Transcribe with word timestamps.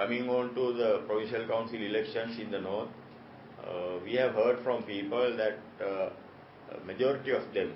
coming 0.00 0.30
on 0.30 0.54
to 0.54 0.72
the 0.80 0.90
provincial 1.06 1.46
council 1.46 1.80
elections 1.90 2.38
in 2.40 2.50
the 2.50 2.60
north, 2.60 2.88
uh, 3.62 3.98
we 4.02 4.14
have 4.14 4.32
heard 4.32 4.58
from 4.64 4.82
people 4.84 5.36
that 5.36 5.58
uh, 5.86 6.08
majority 6.86 7.32
of 7.32 7.42
them, 7.52 7.74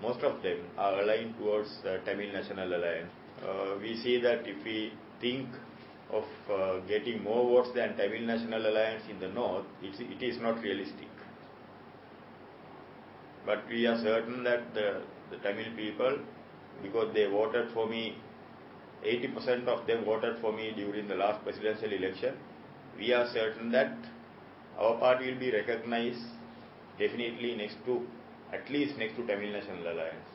most 0.00 0.20
of 0.24 0.42
them 0.42 0.58
are 0.76 1.00
aligned 1.02 1.36
towards 1.38 1.70
Tamil 2.04 2.32
National 2.32 2.74
Alliance. 2.78 3.10
Uh, 3.40 3.76
we 3.80 3.96
see 4.02 4.20
that 4.20 4.40
if 4.44 4.64
we 4.64 4.92
think 5.20 5.48
of 6.10 6.24
uh, 6.50 6.80
getting 6.88 7.22
more 7.22 7.44
votes 7.52 7.70
than 7.76 7.96
Tamil 7.96 8.22
National 8.22 8.66
Alliance 8.66 9.04
in 9.08 9.20
the 9.20 9.28
north, 9.28 9.64
it 9.82 10.22
is 10.30 10.40
not 10.40 10.60
realistic. 10.62 11.08
But 13.46 13.62
we 13.68 13.86
are 13.86 13.98
certain 14.02 14.42
that 14.42 14.74
the 14.74 15.36
Tamil 15.44 15.76
people, 15.76 16.18
because 16.82 17.14
they 17.14 17.26
voted 17.26 17.72
for 17.72 17.88
me 17.88 18.16
80% 19.04 19.66
of 19.66 19.86
them 19.86 20.04
voted 20.04 20.38
for 20.40 20.52
me 20.52 20.72
during 20.76 21.08
the 21.08 21.14
last 21.14 21.42
presidential 21.44 21.92
election. 21.92 22.34
We 22.96 23.12
are 23.12 23.28
certain 23.32 23.72
that 23.72 23.92
our 24.78 24.96
party 24.98 25.32
will 25.32 25.40
be 25.40 25.50
recognized 25.50 26.22
definitely 26.98 27.56
next 27.56 27.76
to, 27.86 28.06
at 28.52 28.68
least 28.70 28.96
next 28.98 29.16
to 29.16 29.26
Tamil 29.26 29.52
National 29.52 29.82
Alliance. 29.92 30.28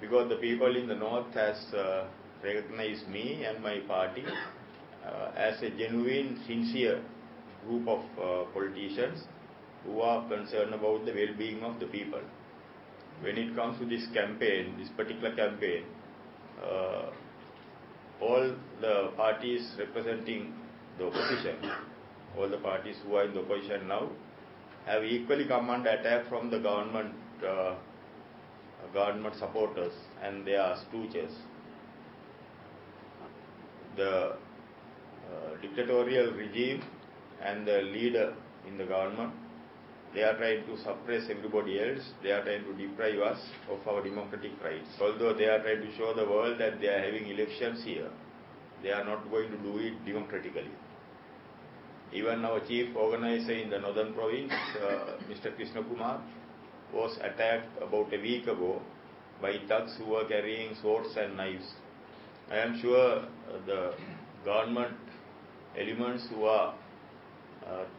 Because 0.00 0.28
the 0.28 0.36
people 0.36 0.76
in 0.76 0.88
the 0.88 0.94
north 0.94 1.32
has 1.34 1.56
uh, 1.72 2.06
recognized 2.42 3.08
me 3.08 3.44
and 3.44 3.62
my 3.62 3.78
party 3.86 4.24
uh, 5.06 5.30
as 5.36 5.62
a 5.62 5.70
genuine, 5.70 6.40
sincere 6.46 7.00
group 7.66 7.86
of 7.88 8.00
uh, 8.18 8.50
politicians 8.52 9.22
who 9.84 10.00
are 10.00 10.28
concerned 10.28 10.74
about 10.74 11.04
the 11.06 11.12
well-being 11.12 11.62
of 11.62 11.78
the 11.80 11.86
people. 11.86 12.20
When 13.22 13.38
it 13.38 13.54
comes 13.54 13.78
to 13.78 13.86
this 13.86 14.06
campaign, 14.12 14.74
this 14.78 14.88
particular 14.96 15.34
campaign, 15.34 15.84
uh, 16.62 17.10
all 18.20 18.54
the 18.80 19.10
parties 19.16 19.72
representing 19.78 20.54
the 20.98 21.06
opposition, 21.06 21.56
all 22.38 22.48
the 22.48 22.58
parties 22.58 22.96
who 23.04 23.16
are 23.16 23.24
in 23.24 23.34
the 23.34 23.40
opposition 23.40 23.88
now, 23.88 24.08
have 24.86 25.04
equally 25.04 25.46
come 25.46 25.68
under 25.70 25.90
attack 25.90 26.28
from 26.28 26.50
the 26.50 26.58
government 26.58 27.12
uh, 27.46 27.74
government 28.94 29.34
supporters 29.36 29.92
and 30.22 30.46
their 30.46 30.76
stooges. 30.84 31.32
The 33.96 34.36
uh, 34.36 35.60
dictatorial 35.60 36.32
regime 36.32 36.82
and 37.42 37.66
the 37.66 37.82
leader 37.82 38.34
in 38.66 38.78
the 38.78 38.84
government, 38.84 39.32
they 40.16 40.22
are 40.22 40.34
trying 40.38 40.64
to 40.64 40.78
suppress 40.78 41.24
everybody 41.28 41.78
else. 41.78 42.00
They 42.22 42.30
are 42.30 42.42
trying 42.42 42.64
to 42.64 42.72
deprive 42.72 43.18
us 43.18 43.38
of 43.70 43.86
our 43.86 44.02
democratic 44.02 44.52
rights. 44.64 44.88
Although 44.98 45.34
they 45.34 45.44
are 45.44 45.60
trying 45.60 45.82
to 45.82 45.94
show 45.98 46.14
the 46.14 46.24
world 46.24 46.58
that 46.58 46.80
they 46.80 46.88
are 46.88 47.04
having 47.04 47.28
elections 47.28 47.84
here, 47.84 48.08
they 48.82 48.92
are 48.92 49.04
not 49.04 49.30
going 49.30 49.50
to 49.50 49.58
do 49.58 49.76
it 49.76 50.06
democratically. 50.06 50.70
Even 52.14 52.46
our 52.46 52.60
chief 52.60 52.96
organizer 52.96 53.52
in 53.52 53.68
the 53.68 53.78
northern 53.78 54.14
province, 54.14 54.52
uh, 54.82 55.18
Mr. 55.28 55.54
Krishna 55.54 55.82
Kumar, 55.82 56.22
was 56.94 57.18
attacked 57.18 57.76
about 57.82 58.10
a 58.14 58.18
week 58.18 58.44
ago 58.44 58.80
by 59.42 59.52
thugs 59.68 59.98
who 59.98 60.12
were 60.12 60.24
carrying 60.24 60.74
swords 60.80 61.14
and 61.18 61.36
knives. 61.36 61.74
I 62.50 62.56
am 62.56 62.80
sure 62.80 63.18
uh, 63.18 63.66
the 63.66 63.92
government 64.46 64.96
elements 65.76 66.26
who 66.30 66.44
are 66.44 66.74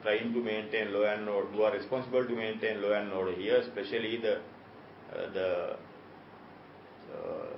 trying 0.02 0.34
to 0.34 0.40
maintain 0.42 0.94
law 0.94 1.04
and 1.04 1.28
order, 1.28 1.48
who 1.52 1.64
are 1.64 1.74
responsible 1.74 2.26
to 2.26 2.36
maintain 2.36 2.82
law 2.82 2.94
and 2.94 3.12
order 3.12 3.34
here, 3.34 3.58
especially 3.58 4.18
the 4.18 4.36
uh, 5.14 5.34
the 5.34 5.78
uh, 7.14 7.56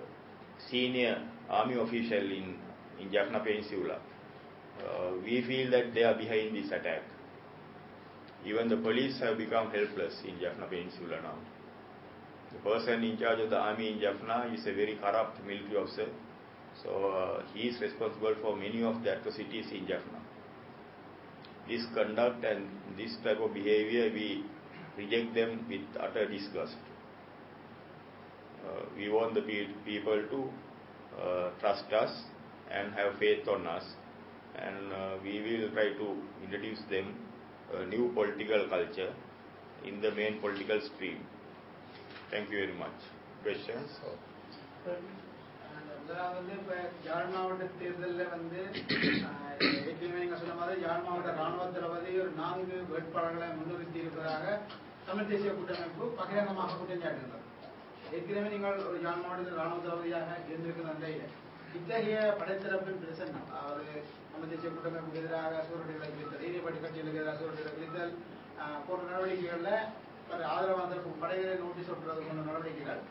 senior 0.70 1.22
army 1.50 1.76
official 1.76 2.32
in 2.32 3.12
Jaffna 3.12 3.40
Peninsula. 3.40 4.00
Uh, 4.80 5.12
we 5.24 5.42
feel 5.42 5.70
that 5.72 5.94
they 5.94 6.04
are 6.04 6.16
behind 6.16 6.56
this 6.56 6.68
attack. 6.68 7.02
Even 8.46 8.70
the 8.70 8.78
police 8.78 9.20
have 9.20 9.38
become 9.38 9.70
helpless 9.72 10.22
in 10.26 10.40
Jaffna 10.40 10.68
Peninsula 10.68 11.22
now. 11.22 11.36
The 12.54 12.60
person 12.60 13.04
in 13.04 13.18
charge 13.18 13.40
of 13.40 13.50
the 13.50 13.58
army 13.58 13.92
in 13.92 14.00
Jaffna 14.00 14.52
is 14.54 14.62
a 14.66 14.74
very 14.74 14.96
corrupt 14.96 15.46
military 15.46 15.78
officer. 15.78 16.08
So 16.84 16.90
uh, 17.10 17.44
he 17.54 17.68
is 17.68 17.82
responsible 17.82 18.36
for 18.42 18.56
many 18.56 18.84
of 18.84 19.04
the 19.04 19.18
atrocities 19.20 19.66
in 19.72 19.88
Jaffna. 19.88 20.20
This 21.70 21.86
conduct 21.94 22.44
and 22.44 22.66
this 22.98 23.16
type 23.24 23.40
of 23.40 23.54
behavior, 23.54 24.12
we 24.14 24.44
reject 24.98 25.34
them 25.36 25.66
with 25.70 25.82
utter 26.02 26.28
disgust. 26.28 26.76
Uh, 28.66 28.82
we 28.98 29.10
want 29.10 29.36
the 29.36 29.42
pe- 29.42 29.74
people 29.86 30.22
to 30.32 30.50
uh, 31.22 31.50
trust 31.60 31.92
us 31.94 32.12
and 32.72 32.94
have 32.94 33.18
faith 33.20 33.48
on 33.48 33.66
us 33.68 33.84
and 34.56 34.94
uh, 34.94 35.14
we 35.24 35.40
will 35.42 35.70
try 35.72 35.90
to 35.94 36.16
introduce 36.44 36.80
them 36.90 37.16
a 37.76 37.86
new 37.86 38.12
political 38.14 38.68
culture 38.70 39.14
in 39.86 40.02
the 40.02 40.12
main 40.12 40.40
political 40.40 40.82
stream. 40.96 41.20
Thank 42.32 42.50
you 42.52 42.60
very 42.66 42.78
much. 42.78 43.00
Questions? 43.44 43.90
முதலாவது 46.10 46.38
வந்து 46.38 46.54
இப்ப 46.58 46.76
யாழ் 47.08 47.28
மாவட்ட 47.32 47.66
தேர்தலில் 47.80 48.32
வந்து 48.32 48.60
ஆஹ், 49.28 49.58
ஏற்கனவே 49.84 50.22
நீங்க 50.22 50.38
சொன்ன 50.40 50.56
மாதிரி 50.60 50.82
யாழ் 50.82 51.04
மாவட்ட 51.06 51.32
ராணுவ 51.38 51.66
தளபதி 51.76 52.12
ஒரு 52.22 52.32
நான்கு 52.40 52.78
வேட்பாளர்களை 52.90 53.48
முன்னிறுத்தி 53.58 54.00
இருப்பதாக 54.02 54.46
தமிழ் 55.08 55.30
தேசிய 55.30 55.52
கூட்டமைப்பு 55.52 56.06
பகிரங்கமாக 56.18 56.74
குற்றம் 56.74 57.04
சாட்டுகிறது 57.04 57.38
ஏற்கனவே 58.12 58.50
நீங்கள் 58.54 58.82
ஒரு 58.86 58.98
யாழ் 59.04 59.22
மாவட்டத்தில் 59.24 59.60
ராணுவ 59.62 59.80
தளபதியாக 59.86 60.30
இருந்திருக்கிற 60.48 61.30
இத்தகைய 61.74 62.20
படைத்தரப்பின் 62.40 63.02
பிரச்சனை 63.02 63.32
அதாவது 63.52 63.94
தமிழ் 64.32 64.52
தேசிய 64.52 64.70
கூட்டமைப்புக்கு 64.72 65.22
எதிராக 65.22 65.64
சூரடிகளை 65.68 66.10
குறித்தல் 66.10 66.44
நீதிபதி 66.46 66.80
கட்சிகளுக்கு 66.80 67.22
எதிராக 67.22 67.38
சூரடிகளை 67.42 67.74
குறித்தல் 67.76 68.14
ஆஹ், 68.60 68.82
போன்ற 68.88 69.04
நடவடிக்கைகளில் 69.10 69.74
ஒரு 70.32 70.44
ஆதரவாக 70.52 70.92
இருக்கும் 70.96 71.22
படைகளை 71.22 71.56
நோட்டீஸ் 71.62 71.94
ஒட்டுறது 71.94 72.26
போன்ற 72.26 72.42
நடவடிக்கைகள் 72.44 73.02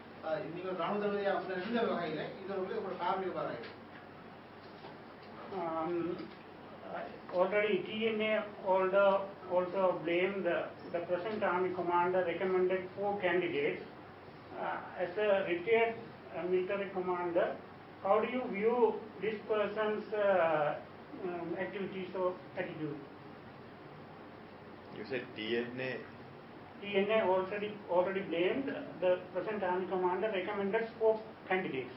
Um, 5.57 6.17
already 7.33 7.79
TNA 7.89 8.45
also, 8.67 9.23
also 9.51 10.01
blamed 10.05 10.45
the, 10.45 10.67
the 10.93 10.99
present 11.01 11.43
army 11.43 11.75
commander 11.75 12.25
recommended 12.27 12.89
four 12.97 13.19
candidates. 13.21 13.83
Uh, 14.61 14.77
as 15.01 15.17
a 15.17 15.47
retired 15.49 15.95
uh, 16.37 16.43
military 16.43 16.91
commander, 16.91 17.57
how 18.03 18.21
do 18.21 18.29
you 18.31 18.43
view 18.53 18.95
this 19.23 19.37
person's 19.49 20.13
uh, 20.13 20.75
um, 21.25 21.57
activities 21.59 22.09
or 22.15 22.35
attitude? 22.57 22.97
You 24.97 25.05
said 25.09 25.23
TNA 25.37 25.97
TNA 26.83 27.27
already 27.27 27.73
already 27.91 28.21
blamed 28.21 28.71
the 29.01 29.19
present 29.35 29.63
army 29.63 29.87
commander 29.87 30.31
recommended 30.35 30.89
four 30.99 31.21
candidates. 31.49 31.95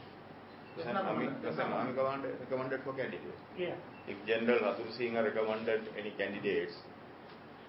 Does 0.77 0.85
an 0.87 0.97
army, 0.97 1.27
does 1.43 1.55
an 1.55 1.71
army 1.71 1.93
commander 1.93 2.33
recommended 2.39 2.81
for 2.83 2.93
candidates? 2.93 3.41
Yeah. 3.57 3.75
If 4.07 4.17
General 4.25 4.59
Hathurusinghe 4.59 5.23
recommended 5.23 5.81
any 5.99 6.11
candidates, 6.11 6.73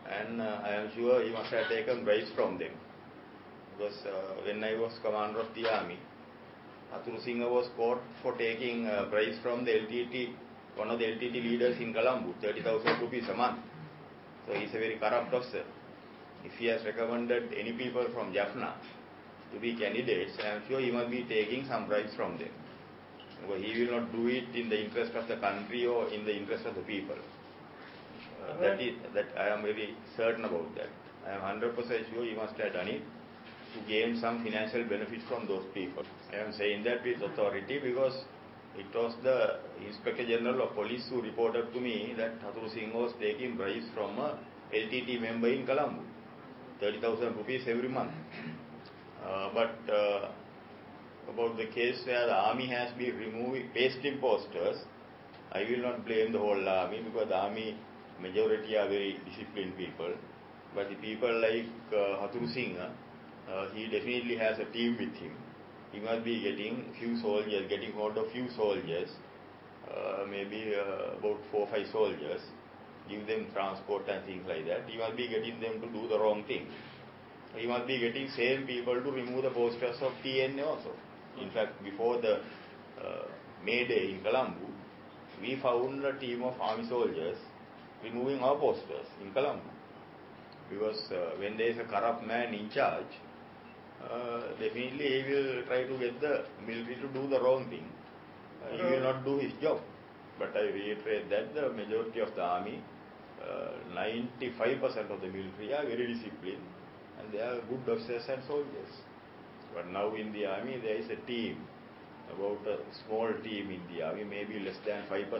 and 0.09 0.41
uh, 0.41 0.61
I 0.65 0.75
am 0.77 0.91
sure 0.95 1.23
he 1.23 1.31
must 1.33 1.51
have 1.51 1.69
taken 1.69 2.05
bribes 2.05 2.31
from 2.35 2.59
them. 2.59 2.73
Because 3.77 3.99
uh, 4.07 4.43
when 4.45 4.63
I 4.63 4.75
was 4.75 4.93
commander 5.03 5.41
of 5.41 5.55
the 5.55 5.69
army, 5.69 5.99
Hathurusinghe 6.95 7.49
was 7.51 7.69
caught 7.77 8.01
for 8.23 8.37
taking 8.37 8.87
uh, 8.87 9.07
bribes 9.11 9.39
from 9.43 9.65
the 9.65 9.73
LTT, 9.73 10.35
one 10.77 10.91
of 10.91 10.99
the 10.99 11.05
LTT 11.05 11.35
leaders 11.35 11.81
in 11.81 11.93
Colombo, 11.93 12.35
30,000 12.41 13.01
rupees 13.01 13.25
a 13.29 13.35
month. 13.35 13.61
So 14.47 14.55
he's 14.55 14.71
a 14.71 14.79
very 14.79 14.97
corrupt 14.97 15.33
officer. 15.35 15.65
If 16.45 16.53
he 16.59 16.67
has 16.67 16.85
recommended 16.85 17.55
any 17.55 17.73
people 17.73 18.07
from 18.13 18.33
Jaffna 18.33 18.75
to 19.53 19.61
be 19.61 19.77
candidates, 19.77 20.33
I 20.43 20.57
am 20.57 20.63
sure 20.69 20.81
he 20.81 20.91
must 20.91 21.11
be 21.11 21.25
taking 21.25 21.67
some 21.67 21.87
bribes 21.87 22.15
from 22.17 22.39
them. 22.39 22.51
Because 23.41 23.63
he 23.63 23.85
will 23.85 24.01
not 24.01 24.13
do 24.13 24.27
it 24.29 24.55
in 24.55 24.69
the 24.69 24.85
interest 24.85 25.15
of 25.15 25.29
the 25.29 25.37
country 25.37 25.87
or 25.87 26.09
in 26.09 26.25
the 26.25 26.35
interest 26.37 26.67
of 26.67 26.75
the 26.75 26.83
people. 26.83 27.17
Uh, 28.43 28.59
that 28.61 28.81
is 28.81 28.95
that 29.15 29.27
I 29.39 29.49
am 29.49 29.63
very 29.63 29.95
certain 30.17 30.45
about 30.45 30.75
that. 30.77 30.91
I 31.27 31.35
am 31.35 31.61
100% 31.61 31.77
sure 32.13 32.25
he 32.25 32.35
must 32.35 32.55
have 32.57 32.73
done 32.73 32.89
it 32.89 33.03
to 33.75 33.89
gain 33.89 34.19
some 34.21 34.43
financial 34.45 34.85
benefit 34.85 35.21
from 35.29 35.47
those 35.47 35.65
people. 35.73 36.05
I 36.33 36.37
am 36.37 36.53
saying 36.53 36.85
that 36.85 37.05
with 37.05 37.23
authority 37.23 37.79
because 37.79 38.25
it 38.77 38.87
was 38.95 39.15
the 39.23 39.61
Inspector 39.87 40.27
General 40.27 40.69
of 40.69 40.75
Police 40.75 41.07
who 41.11 41.23
reported 41.23 41.73
to 41.73 41.81
me 41.81 42.15
that 42.17 42.41
Hathurusinghe 42.41 42.93
was 42.95 43.13
taking 43.21 43.57
bribes 43.57 43.87
from 43.95 44.19
a 44.19 44.39
LTT 44.75 45.21
member 45.21 45.49
in 45.49 45.67
Colombo, 45.67 46.03
30,000 46.83 47.37
rupees 47.37 47.63
every 47.69 47.89
month. 47.89 48.11
Uh, 49.25 49.51
but 49.55 49.79
uh, 49.95 50.31
about 51.33 51.57
the 51.57 51.67
case 51.67 52.03
where 52.07 52.27
the 52.27 52.35
army 52.35 52.67
has 52.67 52.93
been 52.99 53.17
removing 53.17 53.69
pasting 53.73 54.19
posters, 54.19 54.79
I 55.53 55.63
will 55.63 55.83
not 55.83 56.05
blame 56.05 56.33
the 56.33 56.39
whole 56.39 56.69
army 56.69 57.03
because 57.05 57.29
the 57.29 57.37
army 57.37 57.79
majority 58.21 58.77
are 58.77 58.89
very 58.89 59.21
disciplined 59.25 59.77
people. 59.77 60.13
But 60.75 60.89
the 60.91 60.97
people 60.97 61.33
like 61.41 61.71
uh, 61.93 62.27
Hathurusinghe, 62.27 62.91
uh, 63.49 63.69
he 63.75 63.85
definitely 63.85 64.37
has 64.39 64.59
a 64.59 64.65
team 64.73 64.97
with 64.99 65.15
him. 65.15 65.37
He 65.93 66.01
must 66.01 66.25
be 66.25 66.43
getting 66.43 66.93
few 66.99 67.21
soldiers, 67.21 67.69
getting 67.69 67.93
hold 67.93 68.19
of 68.19 68.33
few 68.33 68.49
soldiers 68.57 69.09
uh, 69.91 70.25
maybe 70.31 70.75
uh, 70.75 71.19
about 71.19 71.39
four 71.51 71.67
or 71.67 71.69
five 71.69 71.87
soldiers, 71.93 72.41
give 73.09 73.27
them 73.27 73.47
transport 73.53 74.09
and 74.09 74.25
things 74.25 74.45
like 74.47 74.67
that, 74.67 74.89
he 74.89 74.99
must 74.99 75.17
be 75.17 75.29
getting 75.29 75.61
them 75.61 75.81
to 75.81 75.87
do 75.89 76.09
the 76.09 76.19
wrong 76.19 76.45
thing. 76.45 76.67
He 77.57 77.67
must 77.67 77.87
be 77.87 77.99
getting 77.99 78.29
same 78.31 78.67
people 78.67 78.95
to 78.95 79.11
remove 79.11 79.43
the 79.45 79.51
posters 79.51 79.97
of 80.01 80.13
TNA 80.25 80.67
also. 80.67 80.93
In 81.41 81.51
fact, 81.51 81.83
before 81.83 82.21
the 82.21 82.41
uh, 83.01 83.25
May 83.65 83.87
Day 83.87 84.13
in 84.13 84.23
Colombo, 84.23 84.67
we 85.41 85.59
found 85.63 86.05
a 86.05 86.19
team 86.19 86.43
of 86.43 86.59
army 86.61 86.89
soldiers 86.89 87.37
removing 88.03 88.41
our 88.41 88.57
posters 88.57 89.07
in 89.23 89.33
Colombo. 89.33 89.69
Because 90.71 91.11
uh, 91.11 91.39
when 91.39 91.57
there 91.59 91.69
is 91.69 91.79
a 91.79 91.85
corrupt 91.85 92.27
man 92.27 92.55
in 92.55 92.71
charge, 92.71 93.13
uh, 94.03 94.41
definitely 94.59 95.23
he 95.23 95.33
will 95.33 95.63
try 95.67 95.85
to 95.85 95.99
get 95.99 96.21
the 96.21 96.45
military 96.67 96.97
to 96.97 97.09
do 97.09 97.29
the 97.29 97.41
wrong 97.41 97.69
thing. 97.69 97.87
Uh, 98.65 98.77
he 98.77 98.83
will 98.83 99.03
not 99.03 99.25
do 99.25 99.39
his 99.39 99.53
job. 99.61 99.81
But 100.43 100.57
I 100.57 100.65
reiterate 100.75 101.31
that 101.31 101.55
the 101.55 101.71
majority 101.71 102.19
of 102.19 102.35
the 102.35 102.43
army, 102.43 102.83
uh, 103.41 103.79
95% 103.95 105.11
of 105.15 105.21
the 105.21 105.29
military 105.29 105.73
are 105.73 105.87
very 105.87 106.15
disciplined 106.15 106.67
and 107.21 107.33
they 107.33 107.39
are 107.39 107.61
good 107.71 107.89
officers 107.89 108.25
and 108.29 108.43
soldiers. 108.49 108.93
But 109.73 109.87
now 109.93 110.13
in 110.17 110.33
the 110.33 110.47
army 110.47 110.81
there 110.83 110.97
is 110.97 111.09
a 111.11 111.27
team, 111.29 111.59
about 112.35 112.67
a 112.67 112.79
small 113.07 113.29
team 113.45 113.71
in 113.71 113.83
the 113.95 114.03
army, 114.03 114.25
maybe 114.25 114.59
less 114.59 114.75
than 114.85 115.05
5%, 115.09 115.31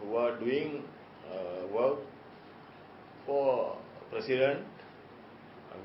who 0.00 0.14
are 0.14 0.38
doing 0.38 0.84
uh, 1.32 1.66
work 1.74 1.98
for 3.26 3.78
president. 4.12 4.64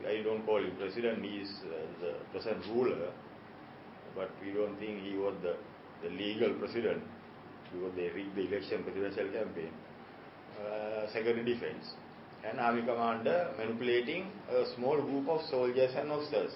I 0.08 0.22
don't 0.22 0.46
call 0.46 0.60
him 0.60 0.76
president, 0.78 1.26
he 1.26 1.38
is 1.38 1.50
uh, 1.66 1.78
the 2.00 2.14
present 2.32 2.64
ruler, 2.76 3.12
but 4.16 4.30
we 4.44 4.52
don't 4.52 4.78
think 4.78 5.02
he 5.02 5.16
was 5.18 5.34
the, 5.42 5.56
the 6.04 6.14
legal 6.16 6.54
president 6.60 7.02
because 7.74 7.94
they 7.96 8.10
rigged 8.10 8.36
the 8.36 8.46
election 8.48 8.84
presidential 8.84 9.28
campaign. 9.32 9.74
Uh, 10.56 11.12
security 11.12 11.44
defense. 11.44 11.86
An 12.44 12.60
army 12.60 12.82
commander 12.82 13.52
manipulating 13.58 14.24
a 14.52 14.66
small 14.76 15.02
group 15.02 15.28
of 15.28 15.42
soldiers 15.50 15.92
and 15.96 16.12
officers, 16.12 16.52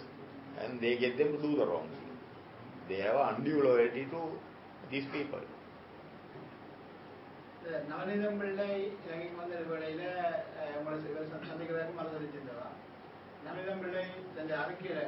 and 0.62 0.80
they 0.80 0.98
get 0.98 1.18
them 1.18 1.31
to 1.34 1.42
do 1.42 1.56
the 1.56 1.66
wrong 1.66 1.88
thing. 1.90 2.10
They 2.90 3.00
have 3.02 3.16
undue 3.30 3.62
loyalty 3.64 4.06
to 4.08 4.22
these 4.92 5.08
people. 5.12 5.46
നവനീതം 7.88 8.36
പിള്ളൈ 8.42 8.74
ഇറങ്ങി 9.06 9.25
വന്ന 9.40 9.56
വേളയിൽ 9.72 10.02
നമ്മൾ 10.75 10.94
സന്ധിക്കുന്നതായിട്ട് 11.48 11.96
മറന്നിരിക്കുന്നതാണ് 11.98 12.75
നവനീതം 13.46 13.80
പിള്ളൈ 13.84 14.06
തന്റെ 14.38 14.54
അറിക്കയിലെ 14.62 15.04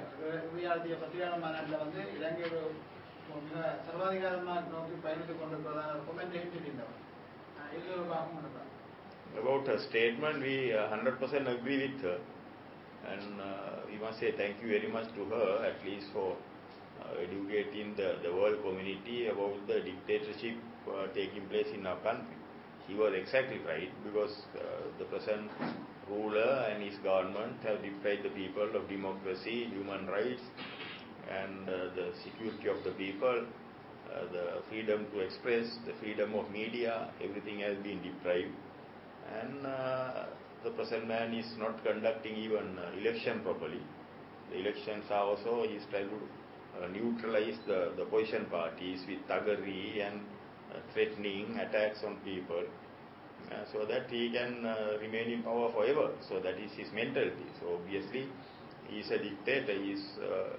ഉയർത്തിയ 0.57 0.95
പത്രികാണന്മാരാട്ടിലെ 1.03 1.77
about 9.41 9.67
her 9.67 9.79
statement, 9.89 10.41
we 10.41 10.73
uh, 10.73 10.89
100% 10.89 11.59
agree 11.59 11.87
with 11.87 12.01
her. 12.01 12.19
And 13.07 13.39
uh, 13.39 13.85
we 13.89 13.97
must 13.97 14.19
say 14.19 14.31
thank 14.31 14.61
you 14.61 14.69
very 14.69 14.91
much 14.91 15.07
to 15.15 15.25
her, 15.25 15.65
at 15.65 15.85
least 15.85 16.07
for 16.13 16.35
uh, 17.01 17.13
educating 17.21 17.95
the, 17.95 18.17
the 18.23 18.33
world 18.33 18.57
community 18.63 19.27
about 19.27 19.55
the 19.67 19.79
dictatorship 19.81 20.57
uh, 20.89 21.07
taking 21.13 21.45
place 21.47 21.67
in 21.73 21.85
our 21.85 21.97
country. 21.97 22.35
She 22.87 22.95
was 22.95 23.13
exactly 23.13 23.59
right 23.67 23.91
because 24.03 24.33
the 24.97 25.05
present 25.05 25.51
ruler 26.09 26.65
and 26.73 26.81
his 26.81 26.97
government 27.03 27.61
have 27.63 27.83
deprived 27.83 28.23
the 28.23 28.29
people 28.29 28.67
of 28.75 28.89
democracy, 28.89 29.69
human 29.71 30.07
rights, 30.07 30.41
and 31.29 31.69
uh, 31.69 31.93
the 31.95 32.11
security 32.23 32.67
of 32.67 32.83
the 32.83 32.91
people, 32.91 33.45
uh, 34.11 34.31
the 34.31 34.61
freedom 34.69 35.05
to 35.13 35.19
express, 35.19 35.77
the 35.85 35.93
freedom 36.01 36.33
of 36.35 36.49
media, 36.51 37.09
everything 37.23 37.59
has 37.59 37.77
been 37.77 38.01
deprived. 38.01 38.53
And 39.41 39.65
uh, 39.65 40.25
the 40.63 40.71
present 40.71 41.07
man 41.07 41.33
is 41.33 41.45
not 41.57 41.83
conducting 41.83 42.35
even 42.35 42.77
election 42.99 43.41
properly. 43.41 43.81
The 44.51 44.59
elections 44.59 45.05
are 45.11 45.23
also, 45.23 45.63
he 45.67 45.75
is 45.75 45.83
trying 45.91 46.09
to 46.09 46.19
neutralize 46.91 47.57
the, 47.67 47.91
the 47.95 48.03
opposition 48.03 48.45
parties 48.45 49.01
with 49.07 49.19
thuggery 49.29 50.05
and 50.05 50.21
threatening 50.93 51.57
attacks 51.59 51.99
on 52.05 52.15
people 52.25 52.63
uh, 53.51 53.63
so 53.71 53.85
that 53.85 54.09
he 54.09 54.31
can 54.31 54.65
uh, 54.65 54.97
remain 55.01 55.31
in 55.31 55.43
power 55.43 55.71
forever. 55.71 56.11
So 56.27 56.39
that 56.39 56.59
is 56.59 56.71
his 56.77 56.91
mentality. 56.93 57.47
So 57.59 57.79
obviously 57.81 58.27
he 58.87 58.99
is 58.99 59.09
a 59.11 59.17
dictator. 59.17 59.73
He 59.73 59.91
is 59.91 60.03
uh, 60.21 60.57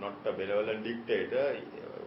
not 0.00 0.14
a 0.26 0.32
benevolent 0.32 0.84
dictator. 0.84 1.60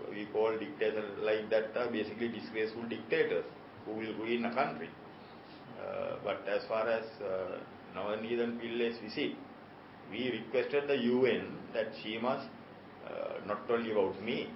We 0.10 0.25
call 0.34 0.57
dictator 0.57 1.04
like 1.22 1.50
that 1.50 1.75
uh, 1.75 1.90
basically 1.92 2.30
disgraceful 2.30 2.84
dictators 2.84 3.45
who 3.86 3.94
will 3.94 4.13
ruin 4.16 4.45
a 4.45 4.54
country. 4.54 4.90
Uh, 5.80 6.16
but 6.24 6.48
as 6.48 6.63
far 6.68 6.88
as 6.90 7.04
uh, 7.22 7.57
Navanethem 7.95 8.60
Pillay's 8.60 8.98
visit, 9.00 9.36
we 10.12 10.31
requested 10.31 10.88
the 10.88 10.98
UN 10.98 11.57
that 11.74 11.88
she 12.01 12.18
must, 12.18 12.48
uh, 13.07 13.45
not 13.48 13.62
only 13.69 13.92
about 13.92 14.22
me, 14.22 14.50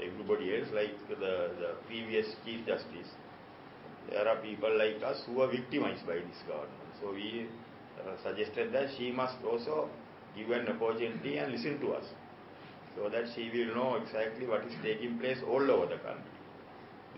everybody 0.00 0.56
else, 0.56 0.68
like 0.74 0.96
the, 1.08 1.50
the 1.60 1.74
previous 1.86 2.26
Chief 2.44 2.66
Justice, 2.66 3.08
there 4.10 4.26
are 4.26 4.36
people 4.36 4.76
like 4.76 5.02
us 5.02 5.22
who 5.26 5.40
are 5.42 5.50
victimized 5.50 6.06
by 6.06 6.14
this 6.14 6.40
government. 6.48 6.92
So 7.00 7.12
we 7.12 7.46
uh, 8.00 8.16
suggested 8.22 8.72
that 8.72 8.88
she 8.98 9.12
must 9.12 9.36
also 9.44 9.88
give 10.36 10.50
an 10.50 10.68
opportunity 10.68 11.38
and 11.38 11.52
listen 11.52 11.78
to 11.80 11.92
us 11.92 12.04
so 12.96 13.08
that 13.08 13.24
she 13.34 13.50
will 13.52 13.74
know 13.74 13.96
exactly 13.96 14.46
what 14.46 14.64
is 14.64 14.74
taking 14.82 15.18
place 15.18 15.38
all 15.48 15.70
over 15.70 15.86
the 15.86 15.98
country. 16.02 16.30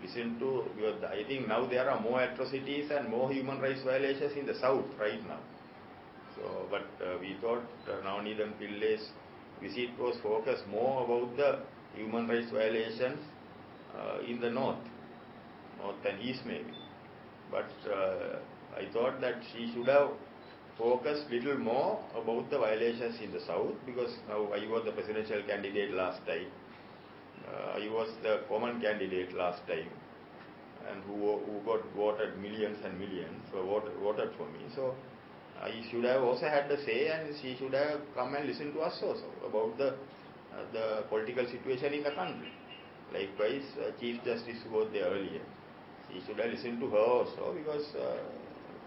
Listen 0.01 0.37
to, 0.39 0.63
because 0.75 1.03
I 1.03 1.23
think 1.27 1.47
now 1.47 1.65
there 1.67 1.89
are 1.89 1.99
more 1.99 2.21
atrocities 2.21 2.91
and 2.91 3.09
more 3.09 3.31
human 3.31 3.59
rights 3.59 3.81
violations 3.83 4.33
in 4.37 4.45
the 4.45 4.55
south 4.59 4.85
right 4.99 5.21
now. 5.27 5.39
So, 6.35 6.67
but 6.69 6.85
uh, 7.03 7.17
we 7.19 7.35
thought 7.41 7.63
uh, 7.89 8.03
Navanethem 8.05 8.53
Pillay's 8.59 9.09
visit 9.61 9.89
was 9.99 10.15
focused 10.21 10.67
more 10.69 11.03
about 11.03 11.35
the 11.35 11.59
human 11.95 12.27
rights 12.27 12.51
violations 12.51 13.19
uh, 13.97 14.19
in 14.27 14.39
the 14.39 14.49
north, 14.49 14.77
north 15.81 15.95
and 16.07 16.21
east 16.21 16.41
maybe. 16.45 16.73
But 17.49 17.69
uh, 17.91 18.37
I 18.77 18.85
thought 18.93 19.19
that 19.21 19.35
she 19.51 19.71
should 19.73 19.87
have 19.87 20.09
focused 20.77 21.29
little 21.31 21.57
more 21.57 21.99
about 22.15 22.49
the 22.49 22.57
violations 22.59 23.19
in 23.21 23.31
the 23.31 23.41
south 23.41 23.73
because 23.85 24.13
now 24.27 24.45
I 24.53 24.67
was 24.67 24.83
the 24.85 24.91
presidential 24.91 25.41
candidate 25.47 25.91
last 25.93 26.25
time. 26.25 26.47
Uh, 27.47 27.79
I 27.79 27.87
was 27.89 28.09
the 28.23 28.41
common 28.49 28.81
candidate 28.81 29.33
last 29.35 29.65
time 29.67 29.89
and 30.89 31.03
who, 31.03 31.39
who 31.45 31.61
got 31.65 31.81
voted 31.95 32.37
millions 32.39 32.77
and 32.85 32.99
millions 32.99 33.41
so 33.51 33.63
voted, 33.65 33.93
voted 34.01 34.29
for 34.37 34.45
me. 34.51 34.65
So 34.75 34.95
I 35.61 35.71
should 35.89 36.03
have 36.05 36.23
also 36.23 36.47
had 36.47 36.69
the 36.69 36.77
say 36.85 37.07
and 37.07 37.33
she 37.41 37.55
should 37.57 37.73
have 37.73 38.01
come 38.15 38.35
and 38.35 38.47
listened 38.47 38.73
to 38.73 38.81
us 38.81 38.99
also 39.03 39.29
about 39.47 39.77
the, 39.77 39.89
uh, 40.53 40.63
the 40.73 41.03
political 41.09 41.45
situation 41.47 41.93
in 41.93 42.03
the 42.03 42.11
country. 42.11 42.51
Likewise, 43.13 43.65
uh, 43.79 43.91
Chief 43.99 44.23
Justice 44.23 44.59
was 44.71 44.89
there 44.93 45.05
earlier, 45.05 45.41
She 46.11 46.21
should 46.25 46.37
have 46.39 46.51
listened 46.51 46.79
to 46.81 46.89
her 46.89 46.97
also 47.19 47.55
because 47.57 47.95
uh, 47.95 48.17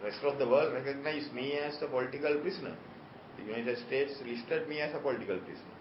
rest 0.03 0.23
of 0.23 0.37
the 0.37 0.47
world 0.47 0.73
recognized 0.73 1.33
me 1.33 1.53
as 1.57 1.81
a 1.81 1.87
political 1.87 2.35
prisoner. 2.39 2.75
The 3.37 3.43
United 3.43 3.77
States 3.79 4.13
listed 4.25 4.67
me 4.69 4.79
as 4.79 4.93
a 4.93 4.99
political 4.99 5.37
prisoner. 5.39 5.75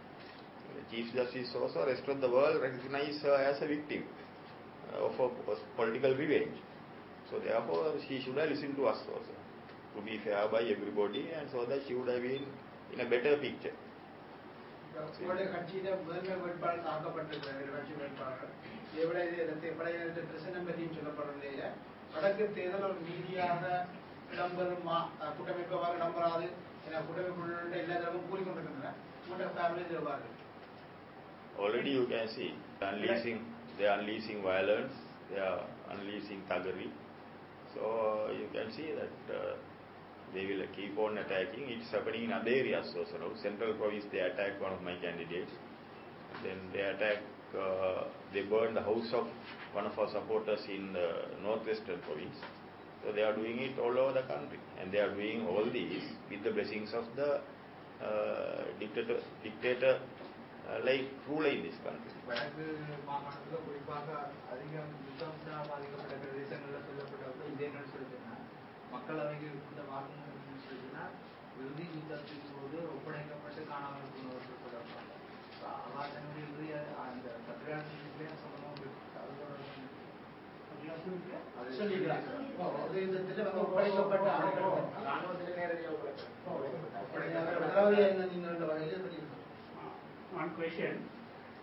The 0.74 0.84
Chief 0.90 1.12
Justice 1.14 1.54
also, 1.54 1.86
rest 1.86 2.06
of 2.08 2.20
the 2.20 2.28
world 2.28 2.60
recognized 2.60 3.22
her 3.22 3.36
as 3.36 3.62
a 3.62 3.66
victim 3.66 4.04
uh, 4.92 5.06
of 5.06 5.14
a 5.20 5.28
political 5.76 6.14
revenge. 6.14 6.56
So 7.30 7.38
therefore, 7.38 7.94
she 8.08 8.20
should 8.20 8.36
have 8.36 8.50
listened 8.50 8.76
to 8.76 8.86
us 8.86 8.98
also, 9.08 9.34
to 9.96 10.02
be 10.02 10.18
fair 10.24 10.46
by 10.48 10.62
everybody, 10.62 11.30
and 11.30 11.48
so 11.50 11.64
that 11.66 11.80
she 11.86 11.94
would 11.94 12.08
have 12.08 12.22
been 12.22 12.44
in 12.92 13.00
a 13.00 13.08
better 13.08 13.36
picture. 13.38 13.76
உங்களுடைய 14.94 15.46
கட்சியில 15.52 15.92
முதன்மை 16.02 16.34
வேட்பாளர் 16.42 16.84
தாக்கப்பட்டிருக்கிறார் 16.88 17.70
கட்சி 17.76 17.94
வேட்பாளர் 18.00 18.52
இதை 18.90 19.04
விட 19.08 19.18
இது 19.28 19.38
இந்த 19.54 19.72
பழைய 19.78 19.96
பிரச்சனை 20.28 20.60
பற்றியும் 20.68 20.94
சொல்லப்படுற 20.98 21.32
நிலையில 21.38 21.62
வடக்கு 22.12 22.44
தேர்தல் 22.58 22.84
ஒரு 22.88 23.00
நீதியாக 23.08 23.62
Already 31.57 31.91
you 31.91 32.05
can 32.07 32.27
see 32.29 32.53
they 32.79 32.85
are 32.85 32.93
unleashing, 32.93 33.43
they 33.77 33.85
are 33.85 33.99
unleashing 33.99 34.41
violence, 34.41 34.93
they 35.29 35.39
are 35.39 35.65
unleashing 35.91 36.41
thuggery. 36.49 36.89
So 37.75 38.29
you 38.33 38.47
can 38.53 38.71
see 38.73 38.91
that 38.95 39.35
uh, 39.35 39.55
they 40.33 40.45
will 40.45 40.65
keep 40.75 40.97
on 40.97 41.17
attacking. 41.17 41.67
It's 41.67 41.91
happening 41.91 42.25
in 42.25 42.33
other 42.33 42.49
areas 42.49 42.93
also 42.97 43.17
now. 43.19 43.31
Central 43.41 43.73
province, 43.73 44.05
they 44.11 44.19
attacked 44.19 44.61
one 44.61 44.73
of 44.73 44.81
my 44.81 44.95
candidates. 44.95 45.51
Then 46.43 46.57
they 46.73 46.81
attack. 46.81 47.17
uh, 47.57 48.03
they 48.33 48.43
burned 48.43 48.77
the 48.77 48.81
house 48.81 49.09
of 49.13 49.27
one 49.73 49.85
of 49.85 49.97
our 49.97 50.09
supporters 50.11 50.61
in 50.69 50.93
the 50.93 51.07
northwestern 51.41 51.99
province. 52.01 52.37
So 53.02 53.12
they 53.12 53.22
are 53.22 53.34
doing 53.34 53.58
it 53.60 53.78
all 53.78 53.92
over 53.94 54.12
the 54.12 54.24
country. 54.24 54.58
And 54.78 54.90
they 54.90 54.98
are 54.98 55.12
doing 55.12 55.46
all 55.46 55.66
these 55.70 56.00
with 56.30 56.42
the 56.42 56.50
blessings 56.50 56.92
of 56.92 57.04
the 57.14 57.30
uh, 58.00 58.60
dictator, 58.78 59.16
dictator 59.42 59.92
uh, 60.64 60.78
like 60.82 61.04
ruler 61.28 61.50
in 61.50 61.62
this 61.62 61.78
country. 61.84 62.10
வடக்கு 62.28 62.64
மாகாணத்துல 63.08 63.58
குறிப்பாக 63.66 64.08
அதிகம் 64.52 64.92
யுத்தம்சா 65.06 65.56
பாதிக்கப்பட்ட 65.70 66.14
பிரதேசங்கள்ல 66.22 66.80
சொல்லப்பட்ட 66.86 67.50
இது 67.50 67.64
என்னன்னு 67.68 67.92
சொல்லிச்சுன்னா 67.92 68.34
மக்களவைக்கு 68.94 69.48
இந்த 69.64 69.82
வாக்குமூலம் 69.90 70.32
என்னன்னு 70.34 70.64
சொல்லிச்சுன்னா 70.66 71.04
இறுதி 71.58 71.86
யுத்தத்தின் 71.96 72.48
போது 72.54 72.78
ஒப்படைக்கப்பட்டு 72.94 73.62
காணாமல் 73.72 74.12
போனவர்கள் 74.14 74.62
சொல்லப்படுறாங்க 74.62 75.12
அவாசனுடைய 75.84 76.44
இறுதி 76.46 76.68
அந்த 77.04 77.26
பத்திரிகாசிலே 77.48 78.30
சொல்லணும் 78.44 78.72
அது 81.58 81.78
சொல்லிக்கிறாங்க 81.78 82.30
Oh, 82.59 82.75
one 90.33 90.49
question. 90.51 90.99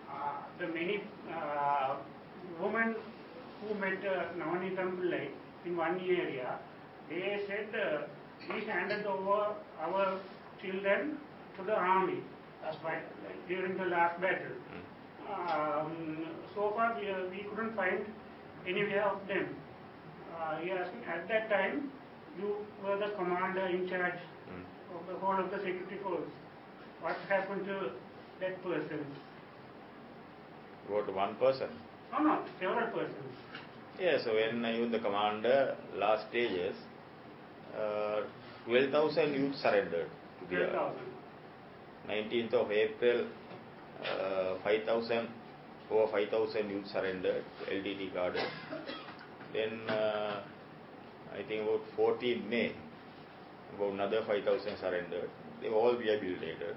Uh, 0.08 0.40
the 0.58 0.66
many 0.68 1.02
uh, 1.30 1.96
women 2.60 2.96
who 3.60 3.74
met 3.74 3.98
uh, 4.06 4.32
Navani 4.38 5.28
in 5.66 5.76
one 5.76 6.00
area, 6.00 6.58
they 7.10 7.40
said, 7.46 7.68
uh, 7.74 8.02
we 8.54 8.64
handed 8.64 9.04
over 9.06 9.54
our 9.80 10.18
children 10.62 11.18
to 11.58 11.64
the 11.64 11.74
army 11.74 12.20
during 13.48 13.76
the 13.76 13.84
last 13.84 14.20
battle. 14.20 14.56
Hmm. 14.70 14.82
Um, 15.28 16.26
so 16.54 16.72
far, 16.74 16.96
we, 16.98 17.10
uh, 17.10 17.28
we 17.30 17.44
couldn't 17.50 17.74
find 17.76 18.04
any 18.66 18.82
of 18.98 19.20
them. 19.28 19.54
At 21.16 21.28
that 21.28 21.48
time, 21.50 21.90
you 22.38 22.54
were 22.84 22.96
the 23.02 23.10
commander 23.18 23.66
in 23.76 23.88
charge 23.92 24.18
Mm. 24.54 24.64
of 24.96 25.06
the 25.10 25.14
whole 25.22 25.38
of 25.44 25.50
the 25.50 25.60
security 25.66 25.98
force. 26.06 26.34
What 27.04 27.16
happened 27.30 27.64
to 27.70 27.76
that 28.40 28.62
person? 28.64 29.06
About 30.88 31.12
one 31.14 31.34
person. 31.36 31.70
No, 32.12 32.18
no, 32.26 32.34
several 32.60 32.88
persons. 32.98 33.38
Yeah, 34.00 34.18
so 34.24 34.34
when 34.34 34.64
I 34.64 34.78
was 34.80 34.90
the 34.90 34.98
commander, 34.98 35.76
last 35.94 36.28
stages, 36.28 36.76
uh, 37.84 38.20
12,000 38.66 39.34
youth 39.34 39.56
surrendered. 39.64 40.10
to 40.40 40.46
the- 40.50 40.66
12,000. 40.66 41.12
19th 42.08 42.54
of 42.54 42.70
April, 42.70 43.24
uh, 44.02 44.54
5,000, 44.64 45.28
over 45.90 46.06
5,000 46.12 46.70
youth 46.70 46.86
surrendered, 46.86 47.42
L 47.76 47.82
D 47.82 47.94
T 48.00 48.10
carded. 48.14 48.46
Then 49.54 49.80
uh, 49.88 50.42
I 51.36 51.42
think 51.46 51.62
about 51.62 51.82
14 51.96 52.48
May, 52.48 52.72
about 53.74 53.92
another 53.92 54.22
5,000 54.26 54.78
surrendered. 54.78 55.28
They 55.60 55.68
all 55.68 55.94
rehabilitated, 55.94 56.76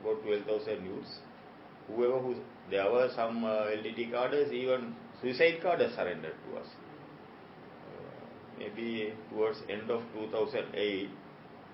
about 0.00 0.22
12,000 0.22 0.84
youths. 0.84 1.18
Whoever 1.88 2.20
who, 2.20 2.36
there 2.70 2.90
were 2.92 3.10
some 3.16 3.44
uh, 3.44 3.72
LTT 3.74 4.10
cadres, 4.12 4.52
even 4.52 4.94
suicide 5.20 5.58
cadres 5.62 5.94
surrendered 5.96 6.34
to 6.46 6.60
us. 6.60 6.66
Uh, 7.88 8.58
maybe 8.58 9.12
towards 9.30 9.58
end 9.68 9.90
of 9.90 10.02
2008, 10.14 11.08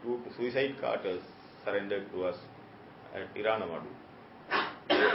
two 0.02 0.20
suicide 0.36 0.76
cadres 0.80 1.22
surrendered 1.64 2.10
to 2.12 2.24
us 2.24 2.36
at 3.14 3.34
Iranamadu. 3.34 3.90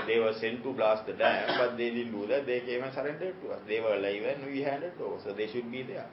They 0.08 0.20
were 0.20 0.34
sent 0.40 0.64
to 0.64 0.74
blast 0.74 1.06
the 1.06 1.14
dam, 1.14 1.58
but 1.58 1.78
they 1.78 1.92
didn't 1.92 2.12
do 2.12 2.28
that. 2.28 2.46
They 2.46 2.62
came 2.62 2.84
and 2.84 2.94
surrendered 2.94 3.36
to 3.44 3.52
us. 3.52 3.62
They 3.68 3.80
were 3.80 3.96
alive 3.96 4.24
and 4.24 4.46
we 4.52 4.62
handed 4.62 4.94
over, 5.02 5.22
so 5.24 5.34
they 5.34 5.48
should 5.48 5.72
be 5.72 5.84
there. 5.84 6.08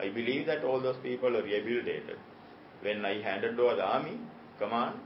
I 0.00 0.08
believe 0.10 0.46
that 0.46 0.64
all 0.64 0.80
those 0.80 0.96
people 1.02 1.36
are 1.36 1.42
rehabilitated. 1.42 2.18
When 2.82 3.04
I 3.04 3.22
handed 3.22 3.58
over 3.58 3.76
the 3.76 3.84
army 3.84 4.18
command, 4.58 4.96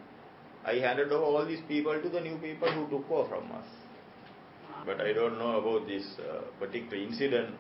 I 0.65 0.75
handed 0.75 1.13
over 1.13 1.25
all 1.25 1.47
these 1.47 1.63
people 1.69 2.01
to 2.01 2.09
the 2.09 2.21
new 2.21 2.37
people 2.39 2.71
who 2.71 2.89
took 2.91 3.11
over 3.11 3.29
from 3.29 3.53
us. 3.53 3.65
But 4.85 5.01
I 5.01 5.13
don't 5.13 5.39
know 5.39 5.59
about 5.61 5.87
this 5.87 6.05
uh, 6.19 6.43
particular 6.59 7.03
incident. 7.03 7.55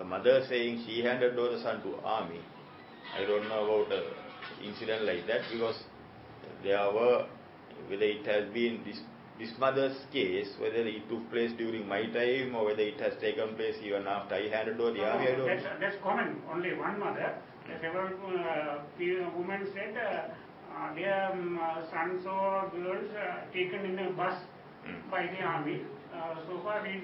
A 0.00 0.04
mother 0.04 0.44
saying 0.48 0.84
she 0.86 1.02
handed 1.02 1.38
over 1.38 1.56
the 1.56 1.62
son 1.62 1.82
to 1.82 1.96
army. 2.04 2.40
I 3.16 3.24
don't 3.24 3.48
know 3.48 3.64
about 3.64 3.92
an 3.92 4.04
incident 4.62 5.04
like 5.04 5.26
that 5.26 5.40
because 5.52 5.76
there 6.62 6.78
were 6.92 7.26
whether 7.88 8.04
it 8.04 8.26
has 8.26 8.52
been 8.52 8.80
this 8.84 9.00
this 9.38 9.50
mother's 9.58 9.96
case, 10.12 10.48
whether 10.58 10.86
it 10.86 11.08
took 11.08 11.30
place 11.30 11.52
during 11.58 11.86
my 11.88 12.02
time 12.06 12.54
or 12.54 12.64
whether 12.66 12.80
it 12.82 12.98
has 13.00 13.12
taken 13.20 13.54
place 13.56 13.76
even 13.82 14.06
after 14.06 14.34
I 14.36 14.48
handed 14.48 14.80
over 14.80 14.92
the 14.92 14.98
No, 14.98 15.04
army. 15.04 15.28
I 15.28 15.30
no, 15.32 15.36
don't 15.38 15.46
that's, 15.48 15.80
that's 15.80 15.96
common. 16.02 16.40
Only 16.50 16.74
one 16.74 16.98
mother. 16.98 17.34
The 17.66 17.74
several 17.82 18.08
uh, 18.08 18.78
women 19.36 19.66
said 19.74 19.94
uh, 19.96 20.32
uh, 20.74 20.94
their 20.94 21.32
um, 21.32 21.58
uh, 21.60 21.82
sons 21.90 22.24
or 22.26 22.70
girls 22.70 23.10
uh, 23.14 23.52
taken 23.52 23.84
in 23.84 23.98
a 23.98 24.10
bus 24.10 24.40
Mm. 24.86 25.10
by 25.10 25.26
the 25.26 25.42
army. 25.42 25.80
Uh, 26.14 26.36
so 26.46 26.60
far, 26.62 26.80
we 26.82 27.02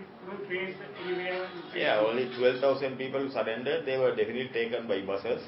anywhere. 1.04 1.48
Yeah, 1.74 1.98
only 1.98 2.30
12,000 2.38 2.96
people 2.96 3.28
surrendered. 3.32 3.84
They 3.84 3.98
were 3.98 4.14
definitely 4.14 4.50
taken 4.52 4.86
by 4.86 5.00
buses 5.02 5.42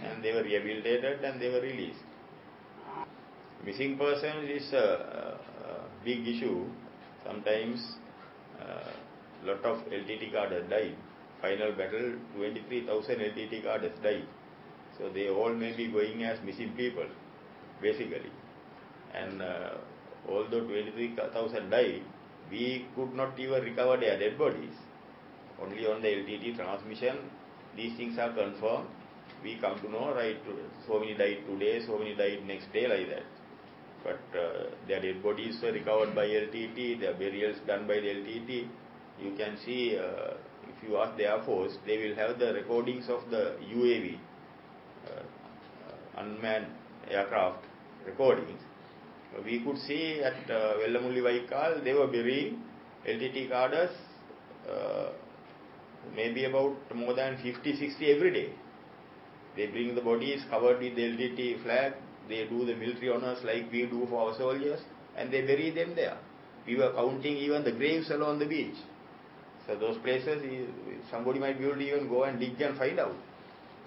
and 0.00 0.22
they 0.22 0.32
were 0.32 0.42
rehabilitated 0.44 1.24
and 1.24 1.40
they 1.42 1.48
were 1.48 1.60
released. 1.60 1.98
Missing 3.64 3.98
persons 3.98 4.48
is 4.48 4.72
a, 4.72 4.76
a, 4.76 5.67
a 5.67 5.67
big 6.04 6.26
issue. 6.26 6.64
Sometimes 7.24 7.98
a 8.60 9.46
lot 9.46 9.64
of 9.64 9.78
LTT 9.86 10.32
cadres 10.32 10.68
died. 10.68 10.96
Final 11.40 11.72
battle, 11.72 12.14
23,000 12.36 13.20
LTT 13.20 13.62
cadres 13.62 13.98
died. 14.02 14.26
So 14.98 15.08
they 15.08 15.28
all 15.28 15.54
may 15.54 15.76
be 15.76 15.88
going 15.88 16.24
as 16.24 16.38
missing 16.44 16.72
people, 16.76 17.06
basically. 17.80 18.32
And 19.14 19.40
uh, 19.40 19.74
although 20.28 20.60
23,000 20.60 21.70
died, 21.70 22.02
we 22.50 22.86
could 22.96 23.14
not 23.14 23.38
even 23.38 23.62
recover 23.62 23.96
their 23.96 24.18
dead 24.18 24.38
bodies. 24.38 24.74
Only 25.62 25.86
on 25.86 26.02
the 26.02 26.08
LTT 26.08 26.56
transmission, 26.56 27.16
these 27.76 27.96
things 27.96 28.18
are 28.18 28.32
confirmed. 28.32 28.88
We 29.44 29.56
come 29.60 29.78
to 29.80 29.90
know, 29.90 30.14
right, 30.14 30.36
so 30.86 30.98
many 30.98 31.14
died 31.14 31.44
today, 31.46 31.84
so 31.86 31.98
many 31.98 32.14
died 32.14 32.44
next 32.46 32.72
day, 32.72 32.88
like 32.88 33.08
that. 33.10 33.37
But 34.04 34.20
uh, 34.38 34.70
their 34.86 35.00
dead 35.00 35.22
bodies 35.22 35.58
were 35.62 35.72
recovered 35.72 36.14
by 36.14 36.26
LTT, 36.26 37.00
their 37.00 37.14
burials 37.14 37.56
done 37.66 37.86
by 37.86 37.94
the 37.94 38.08
LTT. 38.08 38.68
You 39.20 39.32
can 39.36 39.56
see, 39.64 39.98
uh, 39.98 40.34
if 40.68 40.88
you 40.88 40.96
ask 40.98 41.16
the 41.16 41.24
Air 41.24 41.42
Force, 41.44 41.72
they 41.86 41.98
will 41.98 42.14
have 42.14 42.38
the 42.38 42.52
recordings 42.54 43.08
of 43.08 43.28
the 43.30 43.56
UAV, 43.74 44.18
uh, 45.06 45.22
unmanned 46.20 46.66
aircraft 47.10 47.64
recordings. 48.06 48.60
We 49.44 49.60
could 49.60 49.78
see 49.78 50.20
at 50.20 50.50
uh, 50.50 50.74
Vellamulli 50.78 51.22
Vaikal, 51.22 51.84
they 51.84 51.92
were 51.92 52.06
burying 52.06 52.62
LTT 53.06 53.48
cadres, 53.50 53.90
uh, 54.70 55.10
maybe 56.14 56.44
about 56.44 56.76
more 56.94 57.14
than 57.14 57.36
50, 57.42 57.76
60 57.76 58.10
every 58.12 58.32
day. 58.32 58.52
They 59.56 59.66
bring 59.66 59.94
the 59.94 60.00
bodies 60.00 60.44
covered 60.48 60.80
with 60.80 60.94
the 60.94 61.02
LTT 61.02 61.62
flag, 61.62 61.94
they 62.28 62.46
do 62.46 62.64
the 62.64 62.74
military 62.74 63.10
honors 63.10 63.38
like 63.44 63.70
we 63.72 63.86
do 63.86 64.06
for 64.08 64.28
our 64.28 64.38
soldiers, 64.38 64.80
and 65.16 65.32
they 65.32 65.42
bury 65.42 65.70
them 65.70 65.94
there. 65.94 66.16
We 66.66 66.76
were 66.76 66.92
counting 66.92 67.36
even 67.36 67.64
the 67.64 67.72
graves 67.72 68.10
along 68.10 68.38
the 68.40 68.46
beach. 68.46 68.76
So 69.66 69.76
those 69.76 69.98
places, 69.98 70.42
somebody 71.10 71.38
might 71.38 71.58
be 71.58 71.64
able 71.64 71.76
to 71.76 71.86
even 71.86 72.08
go 72.08 72.24
and 72.24 72.38
dig 72.38 72.60
and 72.60 72.76
find 72.78 72.98
out. 72.98 73.16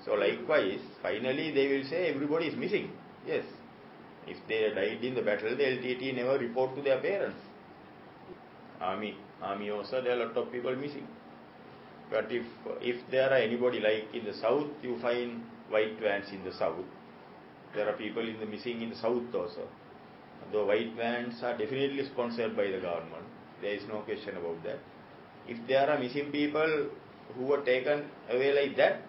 So 0.05 0.13
likewise, 0.13 0.79
finally 1.01 1.51
they 1.51 1.67
will 1.67 1.83
say 1.89 2.13
everybody 2.13 2.48
is 2.48 2.57
missing. 2.57 2.91
Yes. 3.25 3.45
If 4.27 4.38
they 4.48 4.69
died 4.74 5.03
in 5.03 5.15
the 5.15 5.21
battle, 5.21 5.55
the 5.55 5.63
LTT 5.63 6.15
never 6.15 6.38
report 6.38 6.75
to 6.75 6.81
their 6.81 7.00
parents. 7.00 7.38
Army, 8.79 9.15
army 9.41 9.69
also, 9.69 10.01
there 10.01 10.17
are 10.17 10.24
a 10.24 10.25
lot 10.27 10.38
of 10.38 10.51
people 10.51 10.75
missing. 10.75 11.07
But 12.10 12.31
if 12.31 12.45
if 12.81 12.98
there 13.10 13.29
are 13.31 13.38
anybody 13.38 13.79
like 13.79 14.13
in 14.13 14.25
the 14.25 14.33
south, 14.33 14.67
you 14.83 15.00
find 15.01 15.41
white 15.69 16.00
vans 16.00 16.29
in 16.31 16.43
the 16.43 16.53
south. 16.53 16.86
There 17.75 17.88
are 17.88 17.94
people 17.94 18.28
in 18.28 18.40
the 18.40 18.46
missing 18.46 18.82
in 18.82 18.90
the 18.90 18.96
south 18.96 19.34
also. 19.34 19.68
The 20.51 20.66
white 20.66 20.94
vans 20.98 21.42
are 21.44 21.58
definitely 21.58 22.06
sponsored 22.06 22.58
by 22.58 22.66
the 22.66 22.80
government. 22.80 23.25
There 23.62 23.74
is 23.74 23.84
no 23.88 24.00
question 24.01 24.36
about 24.38 24.63
that. 24.63 24.80
If 25.48 25.66
there 25.68 25.90
are 25.90 25.98
missing 26.00 26.32
people 26.32 26.90
who 27.36 27.46
were 27.46 27.62
taken 27.63 28.06
away 28.30 28.51
like 28.54 28.75
that, 28.78 29.01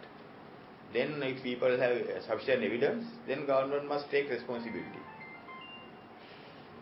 then 0.92 1.23
if 1.23 1.42
people 1.42 1.76
have 1.78 1.97
sufficient 2.26 2.62
evidence, 2.62 3.04
then 3.26 3.47
government 3.47 3.88
must 3.88 4.11
take 4.11 4.31
responsibility. 4.31 5.02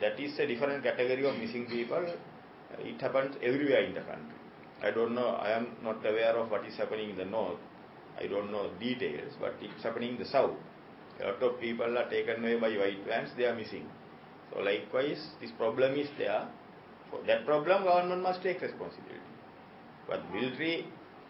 That 0.01 0.19
is 0.19 0.39
a 0.39 0.47
different 0.47 0.83
category 0.83 1.27
of 1.27 1.37
missing 1.39 1.67
people. 1.67 2.05
It 2.79 3.01
happens 3.01 3.37
everywhere 3.43 3.85
in 3.85 3.95
the 3.95 4.01
country. 4.01 4.37
I 4.83 4.91
don't 4.91 5.15
know, 5.15 5.29
I 5.29 5.51
am 5.51 5.77
not 5.83 6.05
aware 6.05 6.37
of 6.37 6.51
what 6.51 6.65
is 6.67 6.77
happening 6.77 7.11
in 7.11 7.17
the 7.17 7.25
north. 7.25 7.59
I 8.19 8.27
don't 8.27 8.51
know 8.51 8.71
details, 8.81 9.33
but 9.41 9.55
it's 9.61 9.83
happening 9.83 10.13
in 10.15 10.19
the 10.19 10.25
south. 10.25 10.57
A 11.20 11.28
lot 11.28 11.42
of 11.42 11.60
people 11.60 11.98
are 11.98 12.10
taken 12.10 12.44
away 12.44 12.56
by 12.58 12.72
white 12.78 13.04
vans, 13.06 13.30
they 13.38 13.46
are 13.46 13.56
missing. 13.56 13.86
So 14.50 14.60
likewise, 14.62 15.22
this 15.42 15.52
problem 15.54 15.96
is 15.96 16.10
there. 16.18 16.44
For 17.12 17.20
that 17.26 17.46
problem, 17.46 17.84
government 17.84 18.22
must 18.22 18.42
take 18.44 18.62
responsibility. 18.62 19.22
But 20.08 20.30
military 20.32 20.88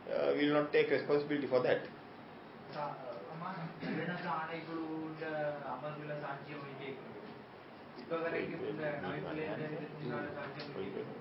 uh, 0.07 0.33
will 0.35 0.53
not 0.53 0.73
take 0.73 0.89
responsibility 0.91 1.47
for 1.47 1.61
that. 1.63 1.81
அம்மா 3.33 3.49
வெளிநாட்டு 3.81 4.29
ஆணைக்குழுவோட 4.35 5.23
அமர்வுல 5.71 6.13
சாட்சியம் 6.23 6.63
கேட்கணும் 6.81 7.11
இப்ப 8.01 8.17
வரைக்கும் 8.23 8.63
இந்த 8.71 8.85
நோய்பிள்ளையில 9.03 9.67
இருந்தால 9.69 10.25
சாட்சியம் 10.37 11.11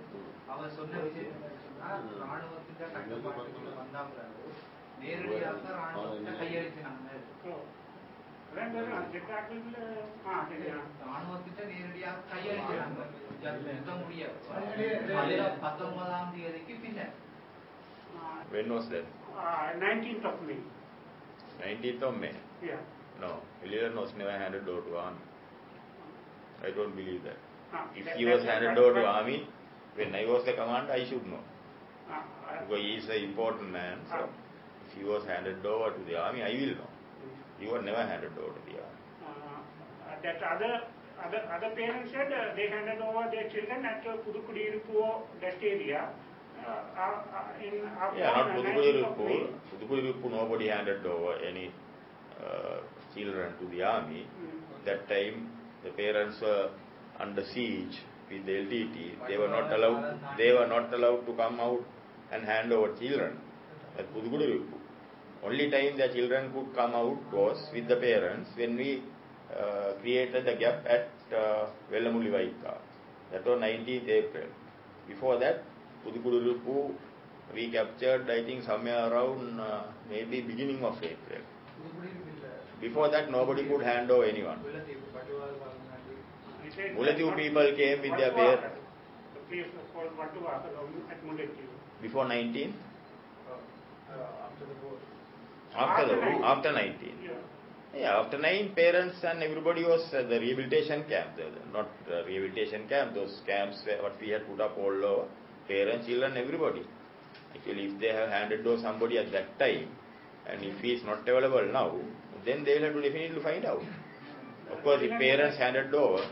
அவர் 0.52 0.74
சொன்ன 0.78 1.00
விஷயம் 1.06 1.30
என்னன்னு 1.30 1.62
சொன்னா 1.64 1.88
ராணுவத்தின் 2.24 2.80
கட்டுப்பாட்டுக்குள்ள 2.96 3.72
வந்தா 3.80 4.02
பிறகு 4.10 4.52
நேரடியாக 5.02 5.72
ராணுவத்தை 5.78 6.34
கையளிக்கிறாங்க 6.42 7.08
When 18.49 18.73
was 18.73 18.89
that? 18.89 19.05
Uh, 19.37 19.77
19th 19.77 20.25
of 20.25 20.41
May. 20.43 20.59
19th 21.63 22.01
of 22.03 22.17
May? 22.17 22.33
Yeah. 22.65 22.81
No, 23.21 23.39
Hilliard 23.61 23.95
was 23.95 24.11
never 24.17 24.31
handed 24.31 24.67
over 24.67 24.81
to 24.89 24.97
army. 24.97 25.19
I 26.63 26.71
don't 26.71 26.95
believe 26.95 27.23
that. 27.23 27.37
Uh, 27.73 27.85
if 27.95 28.05
that, 28.05 28.17
he 28.17 28.25
was 28.25 28.43
handed 28.43 28.77
over 28.77 28.99
to 29.01 29.05
army, 29.05 29.47
when 29.95 30.15
I 30.15 30.25
was 30.25 30.43
the 30.45 30.53
commander, 30.53 30.93
I 30.93 31.07
should 31.07 31.25
know. 31.27 31.39
Uh, 32.09 32.21
because 32.65 32.81
he 32.81 32.93
is 32.95 33.05
an 33.05 33.23
important 33.29 33.71
man, 33.71 33.99
so 34.09 34.27
if 34.87 34.97
he 34.97 35.03
was 35.05 35.23
handed 35.27 35.63
over 35.65 35.91
to 35.95 36.03
the 36.05 36.17
army, 36.19 36.41
I 36.41 36.49
will 36.49 36.75
know. 36.75 36.89
He 37.59 37.67
were 37.67 37.81
never 37.81 38.03
handed 38.11 38.31
over 38.37 38.53
to 38.57 38.61
the 38.67 38.75
army. 38.79 38.99
uh, 39.27 40.15
that 40.23 40.39
other 40.53 40.73
other 41.25 41.41
other 41.55 41.71
parents 41.75 42.11
said 42.13 42.31
uh, 42.31 42.55
they 42.55 42.67
handed 42.69 43.01
over 43.01 43.23
their 43.31 43.47
children 43.53 43.85
at 43.85 44.05
uh, 44.07 44.17
Pudukudiruppu, 44.23 44.99
that 45.41 45.57
area. 45.61 46.09
Uh, 46.59 46.71
uh, 47.03 47.21
uh, 47.37 47.65
in 47.65 47.75
Yeah, 48.17 48.31
not 48.35 48.55
19th 48.55 49.03
of 49.09 49.17
Pudukudiruppu. 49.71 50.29
May. 50.29 50.37
Nobody 50.37 50.67
handed 50.67 51.05
over 51.05 51.33
any 51.49 51.71
uh, 52.39 52.77
children 53.15 53.53
to 53.59 53.67
the 53.75 53.83
army. 53.83 54.25
Mm. 54.25 54.85
That 54.85 55.07
time, 55.09 55.49
the 55.83 55.91
parents 55.91 56.39
were 56.41 56.69
under 57.19 57.43
siege 57.53 57.95
with 58.31 58.45
the 58.45 58.51
LTT. 58.63 59.27
They 59.27 59.37
were 59.37 59.47
not 59.49 59.71
allowed. 59.73 60.19
They 60.37 60.51
were 60.53 60.67
not 60.67 60.93
allowed 60.93 61.25
to 61.27 61.33
come 61.33 61.59
out 61.59 61.83
and 62.31 62.43
hand 62.45 62.71
over 62.71 62.89
children 62.99 63.37
at 63.97 64.05
Pudukudiruppu. 64.13 64.78
Only 65.43 65.69
time 65.71 65.97
the 65.97 66.07
children 66.13 66.51
could 66.53 66.75
come 66.75 66.93
out 66.95 67.17
was 67.31 67.57
with 67.73 67.87
the 67.87 67.95
parents 67.95 68.49
when 68.55 68.75
we 68.75 69.01
uh, 69.55 69.93
created 70.01 70.45
the 70.45 70.55
gap 70.55 70.85
at 70.85 71.09
uh, 71.33 71.67
Vellamuli 71.91 72.29
Vaikka. 72.31 72.77
That 73.31 73.45
was 73.45 73.59
19th 73.61 74.09
April. 74.09 74.47
Before 75.07 75.39
that, 75.39 75.63
Pudukudiruppu 76.05 76.93
we 77.53 77.71
captured, 77.71 78.29
I 78.29 78.43
think, 78.45 78.63
somewhere 78.63 79.11
around 79.11 79.59
uh, 79.59 79.83
maybe 80.09 80.41
beginning 80.41 80.83
of 80.83 80.97
April. 80.97 81.41
Before 82.81 83.09
that, 83.09 83.31
nobody 83.31 83.67
could 83.67 83.81
hand 83.81 84.11
over 84.11 84.23
anyone. 84.25 84.59
He 86.63 86.69
said 86.75 86.95
people 86.95 87.73
came 87.75 88.01
with 88.01 88.17
their 88.17 88.31
Vattuvaaka, 88.31 88.35
parents. 88.35 88.77
The 89.33 89.39
place 89.49 89.65
was 89.73 89.87
called 89.93 90.11
Vattuvaaka 90.15 90.69
at 91.09 91.25
Mullaitivu. 91.25 91.75
Before 92.01 92.27
19, 92.27 92.73
after 94.09 94.65
the 94.65 94.73
war. 94.85 94.97
After 95.75 96.07
the 96.07 96.13
After 96.13 96.31
war, 96.31 96.39
19. 96.39 96.43
after 96.43 96.71
19. 96.71 97.13
Yeah. 97.23 97.31
Yeah, 97.95 98.19
after 98.19 98.37
nine, 98.37 98.73
parents 98.75 99.17
and 99.23 99.41
everybody 99.41 99.83
was 99.83 100.13
at 100.13 100.29
the 100.29 100.39
rehabilitation 100.39 101.05
camp. 101.09 101.31
Not 101.73 101.89
the 102.07 102.23
rehabilitation 102.27 102.87
camp, 102.87 103.15
those 103.15 103.41
camps 103.47 103.81
where 103.85 104.01
what 104.03 104.19
we 104.21 104.29
had 104.29 104.45
put 104.47 104.61
up 104.61 104.77
all 104.77 105.05
over, 105.05 105.27
parents, 105.67 106.05
children, 106.05 106.37
everybody. 106.37 106.83
Actually, 107.55 107.85
if 107.85 107.99
they 107.99 108.09
have 108.09 108.29
handed 108.29 108.65
over 108.65 108.79
somebody 108.81 109.17
at 109.17 109.31
that 109.31 109.57
time, 109.57 109.87
and 110.47 110.63
if 110.63 110.79
he 110.81 110.93
is 110.93 111.03
not 111.03 111.27
available 111.27 111.67
now, 111.73 111.95
then 112.45 112.63
they 112.63 112.75
will 112.75 112.83
have 112.85 112.93
to 112.93 113.01
definitely 113.01 113.41
find 113.41 113.65
out. 113.65 113.81
Of 114.71 114.83
course, 114.83 115.01
if 115.01 115.09
parents 115.19 115.57
handed 115.57 115.93
over, 115.93 116.23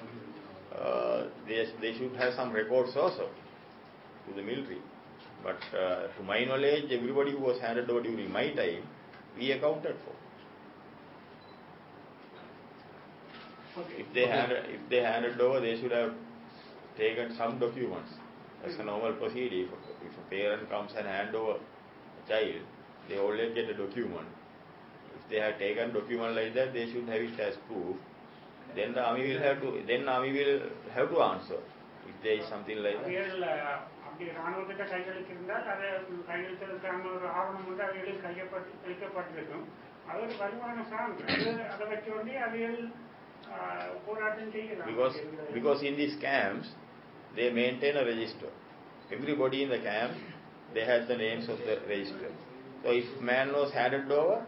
uh, 0.78 1.24
they, 1.48 1.66
they 1.82 1.98
should 1.98 2.16
have 2.18 2.36
some 2.36 2.52
records 2.54 2.92
also 2.96 3.30
to 4.28 4.34
the 4.36 4.44
military. 4.44 4.82
But 5.44 5.58
uh, 5.76 6.08
to 6.16 6.24
my 6.24 6.46
knowledge, 6.46 6.92
everybody 6.92 7.32
who 7.32 7.40
was 7.40 7.60
handed 7.60 7.90
over 7.90 8.04
during 8.04 8.32
my 8.32 8.52
time, 8.54 8.84
we 9.38 9.52
accounted 9.52 9.96
for. 10.04 10.16
Okay. 13.82 14.02
If 14.02 14.14
they 14.14 14.28
handed, 14.28 14.66
if 14.70 14.90
they 14.90 14.98
handed 15.04 15.40
over, 15.40 15.60
they 15.60 15.80
should 15.80 15.92
have 15.92 16.14
taken 16.98 17.36
some 17.38 17.60
documents. 17.60 18.12
That's 18.64 18.80
a 18.80 18.84
normal 18.84 19.14
procedure. 19.14 19.66
If 19.66 19.70
a, 19.70 20.06
if 20.08 20.18
a 20.18 20.30
parent 20.30 20.70
comes 20.70 20.92
and 20.98 21.06
hand 21.06 21.36
over 21.36 21.60
a 21.60 22.30
child, 22.30 22.62
they 23.08 23.18
always 23.20 23.54
get 23.54 23.70
a 23.70 23.74
document. 23.76 24.28
If 25.16 25.30
they 25.30 25.40
have 25.40 25.60
taken 25.60 25.94
document 25.94 26.36
like 26.36 26.54
that, 26.56 26.74
they 26.74 26.92
should 26.92 27.08
have 27.08 27.22
it 27.22 27.40
as 27.40 27.56
proof. 27.68 27.96
Then 28.76 28.94
the 28.94 29.02
army 29.02 29.28
will 29.34 29.42
have 29.42 29.62
to. 29.62 29.84
Then 29.88 30.08
army 30.10 30.32
will 30.34 30.60
have 30.94 31.10
to 31.12 31.22
answer 31.22 31.60
if 32.08 32.16
there 32.24 32.34
is 32.42 32.50
something 32.50 32.78
like 32.78 32.98
that. 33.04 33.12
அவைகள் 34.17 34.17
அஹ், 34.17 34.17
அப்படி 34.17 34.25
ராணுவத்திட்ட 34.39 34.85
கையளித்திருந்தால் 34.93 35.67
அதை 35.73 35.89
கையெழுத்திற்கான 36.29 37.07
ஒரு 37.13 37.27
ஆவணம் 37.37 37.67
வந்து 37.69 37.85
அவைகளில் 37.87 38.25
கையப்பட்டு 38.27 38.73
அளிக்கப்பட்டிருக்கும் 38.85 39.65
அது 40.09 40.21
ஒரு 40.25 40.35
வலுவான 40.41 40.85
சான்று 40.91 41.25
அது 41.35 41.51
அதை 41.73 41.85
வச்சு 41.93 42.11
வந்து 42.19 42.35
அவைகள் 42.47 42.79
அஹ், 43.53 43.93
போராட்டம் 44.07 44.53
செய்யலாம் 44.57 44.89
Because 44.91 45.17
because 45.55 45.81
in 45.83 45.97
these 45.97 46.17
camps, 46.21 46.69
they 47.35 47.49
maintain 47.53 47.97
a 47.97 48.07
register. 48.07 48.51
Everybody 49.11 49.59
in 49.65 49.71
the 49.71 49.83
camp, 49.83 50.13
they 50.75 50.85
have 50.85 51.03
the 51.07 51.19
names 51.19 51.47
of 51.49 51.59
the 51.61 51.77
register. 51.87 52.31
So 52.83 52.91
if 52.93 53.09
man 53.23 53.53
was 53.53 53.71
handed 53.73 54.11
over, 54.13 54.39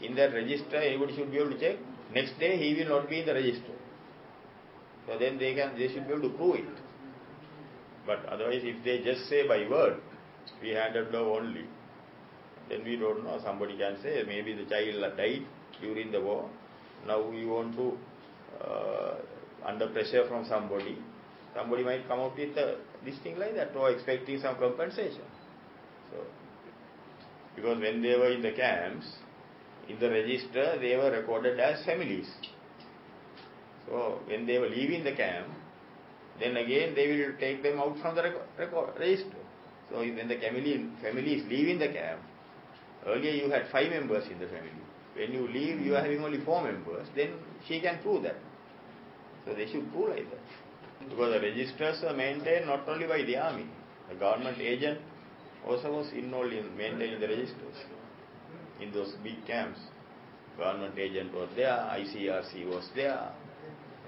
in 0.00 0.14
that 0.14 0.32
register, 0.34 0.76
everybody 0.78 1.14
should 1.16 1.30
be 1.30 1.38
able 1.38 1.50
to 1.50 1.60
check. 1.60 1.76
Next 2.12 2.38
day, 2.38 2.52
he 2.56 2.74
will 2.74 2.90
not 2.90 3.08
be 3.08 3.20
in 3.20 3.26
the 3.26 3.34
register. 3.34 3.74
So 5.06 5.18
then 5.18 5.38
they 5.38 5.54
can, 5.54 5.70
they 5.76 5.88
should 5.88 6.06
be 6.06 6.14
able 6.14 6.22
to 6.22 6.34
prove 6.36 6.56
it. 6.56 6.70
But 8.09 8.25
otherwise, 8.25 8.61
if 8.63 8.83
they 8.83 9.03
just 9.03 9.29
say 9.29 9.47
by 9.47 9.69
word, 9.69 9.97
we 10.63 10.69
handed 10.69 11.13
over 11.13 11.41
only, 11.41 11.65
then 12.67 12.83
we 12.83 12.95
don't 12.95 13.23
know. 13.23 13.39
Somebody 13.43 13.77
can 13.77 14.01
say 14.01 14.23
maybe 14.25 14.55
the 14.55 14.65
child 14.65 15.15
died 15.15 15.45
during 15.79 16.11
the 16.11 16.19
war. 16.19 16.49
Now 17.05 17.21
we 17.21 17.45
want 17.45 17.75
to, 17.75 17.97
uh, 18.65 19.13
under 19.63 19.89
pressure 19.89 20.27
from 20.27 20.43
somebody, 20.49 20.97
somebody 21.55 21.83
might 21.83 22.07
come 22.07 22.19
out 22.19 22.35
with 22.35 22.57
a, 22.57 22.79
this 23.05 23.19
thing 23.19 23.37
like 23.37 23.53
that 23.53 23.75
or 23.75 23.91
expecting 23.91 24.41
some 24.41 24.55
compensation. 24.55 25.29
So, 26.09 26.17
because 27.55 27.79
when 27.79 28.01
they 28.01 28.15
were 28.15 28.31
in 28.31 28.41
the 28.41 28.53
camps, 28.53 29.05
in 29.87 29.99
the 29.99 30.09
register, 30.09 30.79
they 30.81 30.95
were 30.95 31.11
recorded 31.11 31.59
as 31.59 31.85
families. 31.85 32.27
So, 33.87 34.21
when 34.25 34.47
they 34.47 34.57
were 34.57 34.69
leaving 34.69 35.03
the 35.03 35.11
camp, 35.11 35.49
then 36.39 36.57
again 36.57 36.95
they 36.95 37.07
will 37.07 37.33
take 37.39 37.63
them 37.63 37.79
out 37.79 37.97
from 38.01 38.15
the 38.15 38.23
record, 38.23 38.47
record, 38.57 38.99
register. 38.99 39.37
So, 39.89 39.99
when 39.99 40.27
the 40.27 40.37
family, 40.37 40.85
family 41.01 41.33
is 41.33 41.49
leaving 41.49 41.79
the 41.79 41.87
camp, 41.87 42.21
earlier 43.05 43.31
you 43.31 43.49
had 43.49 43.63
five 43.71 43.89
members 43.89 44.25
in 44.29 44.39
the 44.39 44.45
family. 44.47 44.69
When 45.15 45.33
you 45.33 45.47
leave, 45.47 45.81
you 45.81 45.95
are 45.95 46.01
having 46.01 46.23
only 46.23 46.43
four 46.45 46.63
members, 46.63 47.07
then 47.15 47.33
she 47.67 47.81
can 47.81 47.99
prove 48.01 48.23
that. 48.23 48.37
So, 49.45 49.53
they 49.55 49.65
should 49.71 49.91
prove 49.91 50.09
like 50.09 50.29
that. 50.29 51.09
Because 51.09 51.33
the 51.33 51.39
registers 51.41 52.03
are 52.03 52.13
maintained 52.13 52.67
not 52.67 52.87
only 52.87 53.07
by 53.07 53.23
the 53.23 53.37
army, 53.37 53.65
the 54.09 54.15
government 54.15 54.59
agent 54.59 54.99
also 55.67 55.91
was 55.91 56.11
involved 56.13 56.53
in 56.53 56.75
maintaining 56.77 57.19
the 57.19 57.27
registers 57.27 57.75
in 58.79 58.91
those 58.91 59.13
big 59.23 59.45
camps. 59.45 59.79
Government 60.57 60.97
agent 60.97 61.33
was 61.33 61.49
there, 61.55 61.69
ICRC 61.69 62.67
was 62.67 62.87
there, 62.95 63.31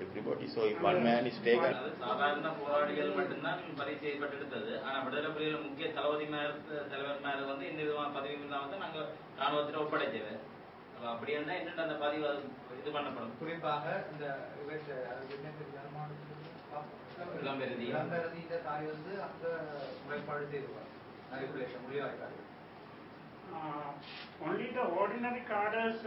everybody 0.02 0.46
so 0.54 0.62
one 0.88 1.00
man 1.06 1.28
is 1.30 1.42
taken 1.46 1.78
சாதாரண 2.02 2.50
போராளிகள் 2.60 3.18
மட்டும்தான் 3.18 3.60
பரிச்சயப்பட்டெடுத்தது 3.80 4.72
ஆனால் 4.84 5.04
விடுதலை 5.06 5.30
புலிகள் 5.34 5.66
முக்கிய 5.66 5.90
தளபதி 5.98 6.28
மேல 6.32 6.48
தலைவர் 6.92 7.26
மேல 7.26 7.46
வந்து 7.50 7.66
இந்த 7.72 7.82
விதமான 7.84 8.14
பதவி 8.18 8.36
இல்லாமல் 8.40 8.74
தான் 8.74 8.86
நாங்கள் 8.86 9.10
ராணுவத்தில் 9.40 9.84
ஒப்படைச்சது 9.84 10.34
அப்படி 11.12 11.36
இருந்தால் 11.36 11.60
என்னென்ன 11.60 11.84
அந்த 11.84 11.98
பதிவு 12.02 12.28
இது 12.80 12.92
பண்ணப்படும்? 12.92 13.34
குறிப்பாக 13.40 13.86
இந்த 14.12 14.26
விளம்பரதி 17.36 17.86
விளம்பரதியில 17.88 18.60
தாய் 18.66 18.88
வந்து 18.88 19.14
அந்த 19.26 19.46
முறைப்பாடு 20.04 20.46
செய்துவார். 20.52 20.88
முடிவாய்க்காரு 21.84 22.38
only 24.44 24.68
the 24.72 24.84
ordinary 24.96 25.42
cadres 25.48 26.06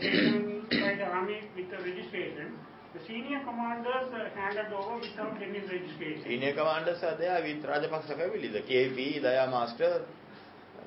taken 0.00 0.66
by 0.70 0.94
the 0.94 1.04
army 1.04 1.40
with 1.56 1.70
the 1.70 1.78
registration, 1.78 2.58
the 2.94 3.00
senior 3.06 3.40
commanders 3.44 4.12
uh, 4.12 4.28
handed 4.34 4.72
over 4.72 4.98
without 4.98 5.36
any 5.40 5.60
registration. 5.60 6.24
Senior 6.26 6.54
commanders 6.54 7.02
are 7.02 7.16
there 7.16 7.40
with 7.42 7.62
Rajapaksa 7.62 8.16
family, 8.18 8.48
the 8.48 8.60
KP, 8.60 9.22
Daya 9.22 9.48
Master, 9.48 10.02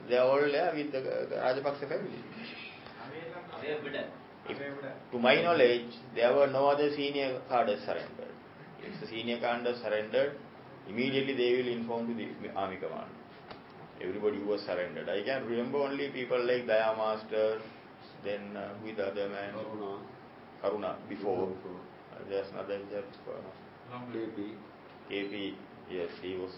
they 0.09 0.17
are 0.17 0.27
all 0.27 0.41
there 0.41 0.73
with 0.75 0.91
the, 0.91 0.99
uh, 0.99 1.53
Rajapaksa 1.53 1.87
family. 1.87 2.19
If, 4.49 4.57
to 5.13 5.19
my 5.19 5.41
knowledge, 5.41 5.93
there 6.15 6.35
were 6.35 6.47
no 6.47 6.67
other 6.67 6.93
senior 6.93 7.39
cadres 7.47 7.79
surrendered. 7.85 8.33
If 8.81 8.99
the 8.99 9.07
senior 9.07 9.37
commanders 9.37 9.79
surrendered, 9.81 10.35
immediately 10.89 11.35
they 11.35 11.61
will 11.61 11.71
inform 11.71 12.07
to 12.07 12.13
the 12.13 12.53
army 12.53 12.75
command. 12.75 13.09
Everybody 14.01 14.39
was 14.39 14.59
surrendered. 14.65 15.07
I 15.07 15.23
can 15.23 15.45
remember 15.45 15.77
only 15.77 16.09
people 16.09 16.45
like 16.45 16.65
Daya 16.65 16.97
Master, 16.97 17.61
then 18.23 18.55
uh, 18.57 18.69
with 18.83 18.99
other 18.99 19.29
man, 19.29 19.53
Aruna, 19.53 19.99
Aruna 20.63 20.95
before, 21.09 21.47
before. 21.47 21.79
Uh, 22.13 22.23
there's 22.29 22.47
another 22.53 22.79
just 22.91 23.19
uh, 23.27 23.99
KP. 24.13 24.53
KP, 25.09 25.53
yes, 25.91 26.09
he 26.21 26.35
was 26.35 26.51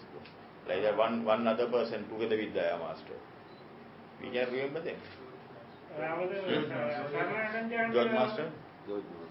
like 0.68 0.82
that. 0.82 0.96
One 0.96 1.24
one 1.24 1.46
other 1.46 1.66
person 1.68 2.08
together 2.08 2.36
with 2.36 2.54
the 2.54 2.78
master. 2.78 3.18
We 4.22 4.30
can 4.30 4.52
remember 4.52 4.82
them. 4.82 4.96
George 7.92 8.12
Master. 8.12 8.52
George 8.86 9.04
Master. 9.04 9.26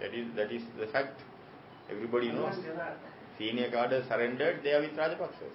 That 0.00 0.14
is 0.14 0.26
that 0.36 0.52
is 0.52 0.62
the 0.78 0.86
fact. 0.86 1.20
Everybody 1.90 2.32
knows. 2.32 2.54
Senior 3.38 3.70
cadres 3.70 4.06
surrendered. 4.08 4.62
They 4.62 4.72
are 4.72 4.80
with 4.80 4.96
Rajapaksas. 4.96 5.54